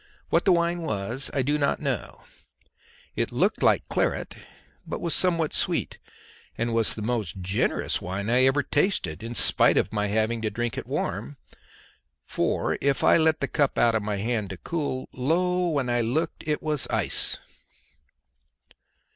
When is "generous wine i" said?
7.39-8.45